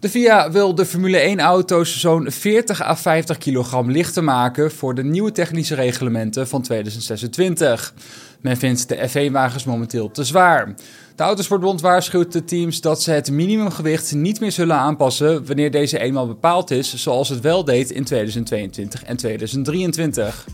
De 0.00 0.08
FIA 0.08 0.50
wil 0.50 0.74
de 0.74 0.86
Formule 0.86 1.36
1-auto's 1.36 2.00
zo'n 2.00 2.30
40 2.30 2.82
à 2.82 2.96
50 2.96 3.38
kilogram 3.38 3.90
lichter 3.90 4.24
maken 4.24 4.70
voor 4.70 4.94
de 4.94 5.04
nieuwe 5.04 5.32
technische 5.32 5.74
reglementen 5.74 6.48
van 6.48 6.62
2026. 6.62 7.94
Men 8.40 8.56
vindt 8.56 8.88
de 8.88 9.08
F1-wagens 9.08 9.64
momenteel 9.64 10.10
te 10.10 10.24
zwaar. 10.24 10.74
De 11.16 11.22
Autosportbond 11.22 11.80
waarschuwt 11.80 12.32
de 12.32 12.44
teams 12.44 12.80
dat 12.80 13.02
ze 13.02 13.10
het 13.10 13.30
minimumgewicht 13.30 14.14
niet 14.14 14.40
meer 14.40 14.52
zullen 14.52 14.76
aanpassen 14.76 15.46
wanneer 15.46 15.70
deze 15.70 15.98
eenmaal 15.98 16.26
bepaald 16.26 16.70
is, 16.70 16.94
zoals 16.94 17.28
het 17.28 17.40
wel 17.40 17.64
deed 17.64 17.90
in 17.90 18.04
2022 18.04 19.04
en 19.04 19.16
2023. 19.16 20.46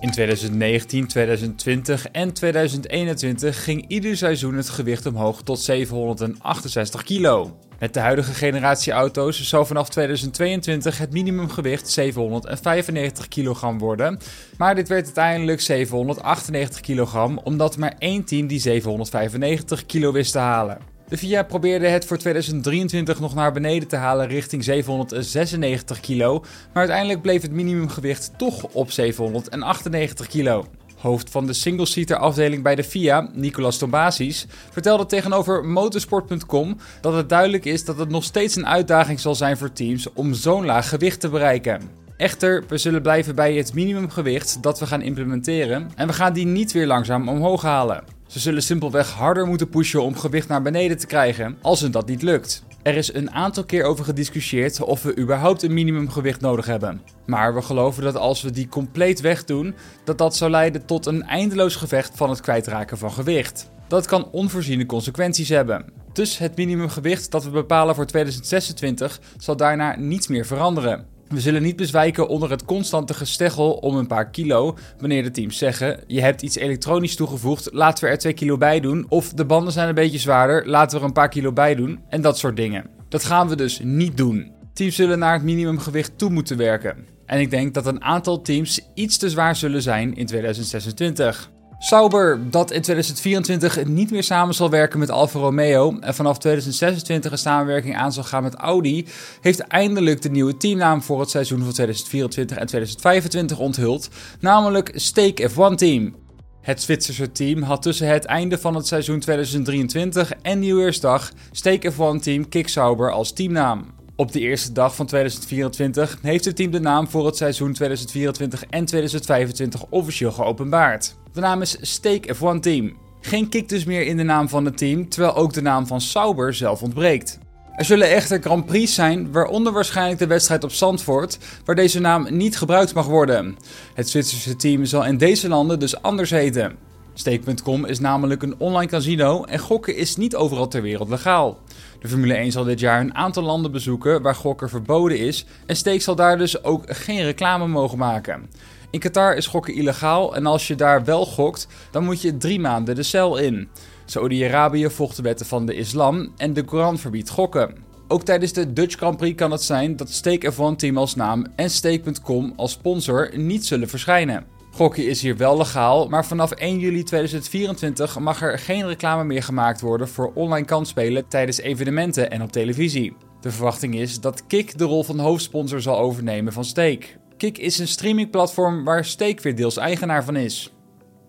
In 0.00 0.10
2019, 0.10 1.06
2020 1.06 2.06
en 2.06 2.32
2021 2.32 3.64
ging 3.64 3.84
ieder 3.88 4.16
seizoen 4.16 4.54
het 4.54 4.68
gewicht 4.68 5.06
omhoog 5.06 5.42
tot 5.42 5.60
768 5.60 7.02
kilo. 7.02 7.56
Met 7.78 7.94
de 7.94 8.00
huidige 8.00 8.32
generatie 8.32 8.92
auto's 8.92 9.48
zou 9.48 9.66
vanaf 9.66 9.88
2022 9.88 10.98
het 10.98 11.12
minimumgewicht 11.12 11.88
795 11.88 13.28
kilogram 13.28 13.78
worden. 13.78 14.18
Maar 14.58 14.74
dit 14.74 14.88
werd 14.88 15.04
uiteindelijk 15.04 15.60
798 15.60 16.80
kilogram, 16.80 17.40
omdat 17.44 17.76
maar 17.76 17.94
één 17.98 18.24
team 18.24 18.46
die 18.46 18.60
795 18.60 19.86
kilo 19.86 20.12
wist 20.12 20.32
te 20.32 20.38
halen. 20.38 20.89
De 21.10 21.18
FIA 21.18 21.42
probeerde 21.42 21.86
het 21.86 22.04
voor 22.04 22.16
2023 22.16 23.20
nog 23.20 23.34
naar 23.34 23.52
beneden 23.52 23.88
te 23.88 23.96
halen 23.96 24.26
richting 24.26 24.64
796 24.64 26.00
kilo, 26.00 26.38
maar 26.40 26.48
uiteindelijk 26.72 27.22
bleef 27.22 27.42
het 27.42 27.50
minimumgewicht 27.50 28.32
toch 28.36 28.62
op 28.62 28.90
798 28.90 30.26
kilo. 30.26 30.66
Hoofd 30.96 31.30
van 31.30 31.46
de 31.46 31.52
single-seater 31.52 32.16
afdeling 32.16 32.62
bij 32.62 32.74
de 32.74 32.84
FIA, 32.84 33.30
Nicolas 33.32 33.78
Tombasis, 33.78 34.46
vertelde 34.70 35.06
tegenover 35.06 35.64
motorsport.com 35.64 36.76
dat 37.00 37.14
het 37.14 37.28
duidelijk 37.28 37.64
is 37.64 37.84
dat 37.84 37.98
het 37.98 38.08
nog 38.08 38.24
steeds 38.24 38.56
een 38.56 38.66
uitdaging 38.66 39.20
zal 39.20 39.34
zijn 39.34 39.56
voor 39.56 39.72
teams 39.72 40.12
om 40.12 40.34
zo'n 40.34 40.64
laag 40.64 40.88
gewicht 40.88 41.20
te 41.20 41.28
bereiken. 41.28 41.80
Echter, 42.16 42.64
we 42.68 42.78
zullen 42.78 43.02
blijven 43.02 43.34
bij 43.34 43.54
het 43.54 43.74
minimumgewicht 43.74 44.62
dat 44.62 44.78
we 44.78 44.86
gaan 44.86 45.02
implementeren 45.02 45.90
en 45.96 46.06
we 46.06 46.12
gaan 46.12 46.32
die 46.32 46.46
niet 46.46 46.72
weer 46.72 46.86
langzaam 46.86 47.28
omhoog 47.28 47.62
halen. 47.62 48.19
Ze 48.30 48.38
zullen 48.38 48.62
simpelweg 48.62 49.10
harder 49.10 49.46
moeten 49.46 49.68
pushen 49.68 50.02
om 50.02 50.16
gewicht 50.16 50.48
naar 50.48 50.62
beneden 50.62 50.98
te 50.98 51.06
krijgen 51.06 51.58
als 51.62 51.80
het 51.80 51.92
dat 51.92 52.06
niet 52.06 52.22
lukt. 52.22 52.62
Er 52.82 52.96
is 52.96 53.14
een 53.14 53.30
aantal 53.30 53.64
keer 53.64 53.84
over 53.84 54.04
gediscussieerd 54.04 54.80
of 54.80 55.02
we 55.02 55.16
überhaupt 55.18 55.62
een 55.62 55.74
minimumgewicht 55.74 56.40
nodig 56.40 56.66
hebben. 56.66 57.00
Maar 57.26 57.54
we 57.54 57.62
geloven 57.62 58.02
dat 58.02 58.16
als 58.16 58.42
we 58.42 58.50
die 58.50 58.68
compleet 58.68 59.20
wegdoen, 59.20 59.74
dat 60.04 60.18
dat 60.18 60.36
zou 60.36 60.50
leiden 60.50 60.86
tot 60.86 61.06
een 61.06 61.22
eindeloos 61.22 61.76
gevecht 61.76 62.16
van 62.16 62.30
het 62.30 62.40
kwijtraken 62.40 62.98
van 62.98 63.12
gewicht. 63.12 63.70
Dat 63.88 64.06
kan 64.06 64.30
onvoorziene 64.30 64.86
consequenties 64.86 65.48
hebben. 65.48 65.84
Dus 66.12 66.38
het 66.38 66.56
minimumgewicht 66.56 67.30
dat 67.30 67.44
we 67.44 67.50
bepalen 67.50 67.94
voor 67.94 68.06
2026 68.06 69.20
zal 69.38 69.56
daarna 69.56 69.96
niets 69.98 70.28
meer 70.28 70.46
veranderen. 70.46 71.06
We 71.30 71.40
zullen 71.40 71.62
niet 71.62 71.76
bezwijken 71.76 72.28
onder 72.28 72.50
het 72.50 72.64
constante 72.64 73.14
gesteggel 73.14 73.72
om 73.72 73.96
een 73.96 74.06
paar 74.06 74.30
kilo 74.30 74.76
wanneer 74.98 75.22
de 75.22 75.30
teams 75.30 75.58
zeggen: 75.58 76.00
je 76.06 76.20
hebt 76.20 76.42
iets 76.42 76.56
elektronisch 76.56 77.16
toegevoegd, 77.16 77.68
laten 77.72 78.04
we 78.04 78.10
er 78.10 78.18
2 78.18 78.32
kilo 78.32 78.56
bij 78.56 78.80
doen. 78.80 79.06
Of 79.08 79.32
de 79.32 79.44
banden 79.44 79.72
zijn 79.72 79.88
een 79.88 79.94
beetje 79.94 80.18
zwaarder, 80.18 80.68
laten 80.68 80.96
we 80.96 81.02
er 81.02 81.08
een 81.08 81.12
paar 81.12 81.28
kilo 81.28 81.52
bij 81.52 81.74
doen. 81.74 82.00
En 82.08 82.20
dat 82.20 82.38
soort 82.38 82.56
dingen. 82.56 82.86
Dat 83.08 83.24
gaan 83.24 83.48
we 83.48 83.56
dus 83.56 83.80
niet 83.82 84.16
doen. 84.16 84.52
Teams 84.72 84.94
zullen 84.94 85.18
naar 85.18 85.32
het 85.32 85.42
minimumgewicht 85.42 86.18
toe 86.18 86.30
moeten 86.30 86.56
werken. 86.56 86.96
En 87.26 87.40
ik 87.40 87.50
denk 87.50 87.74
dat 87.74 87.86
een 87.86 88.02
aantal 88.02 88.42
teams 88.42 88.80
iets 88.94 89.16
te 89.16 89.30
zwaar 89.30 89.56
zullen 89.56 89.82
zijn 89.82 90.14
in 90.14 90.26
2026. 90.26 91.50
Sauber, 91.82 92.50
dat 92.50 92.70
in 92.70 92.82
2024 92.82 93.84
niet 93.84 94.10
meer 94.10 94.22
samen 94.22 94.54
zal 94.54 94.70
werken 94.70 94.98
met 94.98 95.10
Alfa 95.10 95.38
Romeo 95.38 95.98
en 96.00 96.14
vanaf 96.14 96.38
2026 96.38 97.32
een 97.32 97.38
samenwerking 97.38 97.96
aan 97.96 98.12
zal 98.12 98.22
gaan 98.22 98.42
met 98.42 98.54
Audi, 98.54 99.06
heeft 99.40 99.60
eindelijk 99.60 100.22
de 100.22 100.30
nieuwe 100.30 100.56
teamnaam 100.56 101.02
voor 101.02 101.20
het 101.20 101.30
seizoen 101.30 101.62
van 101.62 101.72
2024 101.72 102.56
en 102.56 102.66
2025 102.66 103.58
onthuld, 103.58 104.08
namelijk 104.40 104.92
Stake 104.94 105.50
F1 105.50 105.74
Team. 105.74 106.14
Het 106.60 106.82
Zwitserse 106.82 107.32
team 107.32 107.62
had 107.62 107.82
tussen 107.82 108.08
het 108.08 108.24
einde 108.24 108.58
van 108.58 108.74
het 108.74 108.86
seizoen 108.86 109.20
2023 109.20 110.32
en 110.42 110.58
Nieuwjaarsdag 110.58 111.32
Stake 111.50 111.92
F1 111.92 112.22
Team 112.22 112.48
Kick 112.48 112.68
Sauber 112.68 113.12
als 113.12 113.32
teamnaam. 113.32 113.86
Op 114.20 114.32
de 114.32 114.40
eerste 114.40 114.72
dag 114.72 114.94
van 114.94 115.06
2024 115.06 116.18
heeft 116.22 116.44
het 116.44 116.56
team 116.56 116.70
de 116.70 116.80
naam 116.80 117.08
voor 117.08 117.26
het 117.26 117.36
seizoen 117.36 117.72
2024 117.72 118.64
en 118.64 118.84
2025 118.84 119.84
officieel 119.90 120.32
geopenbaard. 120.32 121.16
De 121.32 121.40
naam 121.40 121.62
is 121.62 121.76
Stake 121.80 122.34
F1 122.34 122.60
Team. 122.60 122.96
Geen 123.20 123.48
kick 123.48 123.68
dus 123.68 123.84
meer 123.84 124.06
in 124.06 124.16
de 124.16 124.22
naam 124.22 124.48
van 124.48 124.64
het 124.64 124.76
team, 124.76 125.08
terwijl 125.08 125.34
ook 125.34 125.52
de 125.52 125.62
naam 125.62 125.86
van 125.86 126.00
Sauber 126.00 126.54
zelf 126.54 126.82
ontbreekt. 126.82 127.38
Er 127.76 127.84
zullen 127.84 128.10
echter 128.10 128.40
Grand 128.40 128.66
Prix 128.66 128.94
zijn, 128.94 129.32
waaronder 129.32 129.72
waarschijnlijk 129.72 130.18
de 130.18 130.26
wedstrijd 130.26 130.64
op 130.64 130.72
Zandvoort, 130.72 131.38
waar 131.64 131.74
deze 131.74 132.00
naam 132.00 132.26
niet 132.30 132.58
gebruikt 132.58 132.94
mag 132.94 133.06
worden. 133.06 133.56
Het 133.94 134.08
Zwitserse 134.08 134.56
team 134.56 134.84
zal 134.84 135.04
in 135.04 135.18
deze 135.18 135.48
landen 135.48 135.78
dus 135.78 136.02
anders 136.02 136.30
heten. 136.30 136.89
Stake.com 137.14 137.84
is 137.84 137.98
namelijk 137.98 138.42
een 138.42 138.54
online 138.58 138.90
casino 138.90 139.44
en 139.44 139.58
gokken 139.58 139.96
is 139.96 140.16
niet 140.16 140.36
overal 140.36 140.68
ter 140.68 140.82
wereld 140.82 141.08
legaal. 141.08 141.58
De 142.00 142.08
Formule 142.08 142.34
1 142.34 142.52
zal 142.52 142.64
dit 142.64 142.80
jaar 142.80 143.00
een 143.00 143.14
aantal 143.14 143.42
landen 143.42 143.72
bezoeken 143.72 144.22
waar 144.22 144.34
gokken 144.34 144.68
verboden 144.68 145.18
is 145.18 145.44
en 145.66 145.76
Stake 145.76 146.00
zal 146.00 146.14
daar 146.14 146.38
dus 146.38 146.64
ook 146.64 146.84
geen 146.86 147.22
reclame 147.22 147.66
mogen 147.66 147.98
maken. 147.98 148.50
In 148.90 149.00
Qatar 149.00 149.36
is 149.36 149.46
gokken 149.46 149.74
illegaal 149.74 150.36
en 150.36 150.46
als 150.46 150.66
je 150.66 150.74
daar 150.74 151.04
wel 151.04 151.26
gokt, 151.26 151.66
dan 151.90 152.04
moet 152.04 152.22
je 152.22 152.36
drie 152.36 152.60
maanden 152.60 152.94
de 152.94 153.02
cel 153.02 153.36
in. 153.36 153.68
Saudi-Arabië 154.04 154.90
volgt 154.90 155.16
de 155.16 155.22
wetten 155.22 155.46
van 155.46 155.66
de 155.66 155.74
islam 155.74 156.32
en 156.36 156.52
de 156.52 156.64
Koran 156.64 156.98
verbiedt 156.98 157.30
gokken. 157.30 157.74
Ook 158.08 158.22
tijdens 158.22 158.52
de 158.52 158.72
Dutch 158.72 158.96
Grand 158.96 159.16
Prix 159.16 159.36
kan 159.36 159.50
het 159.50 159.62
zijn 159.62 159.96
dat 159.96 160.10
Stake 160.10 160.52
F1 160.52 160.76
Team 160.76 160.98
als 160.98 161.14
naam 161.14 161.46
en 161.56 161.70
Stake.com 161.70 162.52
als 162.56 162.72
sponsor 162.72 163.30
niet 163.38 163.66
zullen 163.66 163.88
verschijnen. 163.88 164.59
Gokken 164.80 165.06
is 165.06 165.22
hier 165.22 165.36
wel 165.36 165.56
legaal, 165.56 166.08
maar 166.08 166.26
vanaf 166.26 166.50
1 166.50 166.78
juli 166.78 167.02
2024 167.02 168.18
mag 168.18 168.42
er 168.42 168.58
geen 168.58 168.86
reclame 168.86 169.24
meer 169.24 169.42
gemaakt 169.42 169.80
worden 169.80 170.08
voor 170.08 170.32
online 170.34 170.66
kansspelen 170.66 171.28
tijdens 171.28 171.60
evenementen 171.60 172.30
en 172.30 172.42
op 172.42 172.52
televisie. 172.52 173.16
De 173.40 173.50
verwachting 173.50 173.94
is 173.94 174.20
dat 174.20 174.46
Kik 174.46 174.78
de 174.78 174.84
rol 174.84 175.02
van 175.02 175.18
hoofdsponsor 175.18 175.80
zal 175.80 175.98
overnemen 175.98 176.52
van 176.52 176.64
Stake. 176.64 177.06
Kik 177.36 177.58
is 177.58 177.78
een 177.78 177.88
streamingplatform 177.88 178.84
waar 178.84 179.04
Stake 179.04 179.42
weer 179.42 179.56
deels 179.56 179.76
eigenaar 179.76 180.24
van 180.24 180.36
is. 180.36 180.72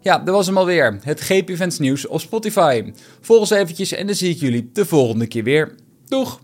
Ja, 0.02 0.20
dat 0.20 0.36
was 0.36 0.46
hem 0.46 0.58
alweer. 0.58 1.00
Het 1.04 1.22
GP 1.22 1.50
Events 1.50 1.80
nieuws 1.80 2.08
op 2.08 2.20
Spotify. 2.20 2.94
Volg 3.22 3.40
ons 3.40 3.50
eventjes 3.50 3.92
en 3.92 4.06
dan 4.06 4.16
zie 4.16 4.30
ik 4.30 4.40
jullie 4.40 4.70
de 4.74 4.86
volgende 4.86 5.28
keer 5.28 5.44
weer. 5.44 5.76
Doeg! 6.06 6.42